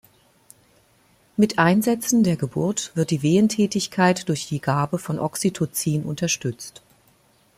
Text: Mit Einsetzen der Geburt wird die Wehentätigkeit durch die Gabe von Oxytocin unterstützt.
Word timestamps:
Mit 1.37 1.59
Einsetzen 1.59 2.23
der 2.23 2.35
Geburt 2.35 2.89
wird 2.95 3.11
die 3.11 3.21
Wehentätigkeit 3.21 4.27
durch 4.29 4.47
die 4.47 4.59
Gabe 4.59 4.97
von 4.97 5.19
Oxytocin 5.19 6.05
unterstützt. 6.05 6.81